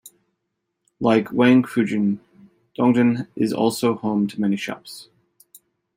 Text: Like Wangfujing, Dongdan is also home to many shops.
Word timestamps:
Like 0.99 1.25
Wangfujing, 1.27 2.17
Dongdan 2.75 3.27
is 3.35 3.53
also 3.53 3.93
home 3.97 4.25
to 4.29 4.41
many 4.41 4.55
shops. 4.57 5.09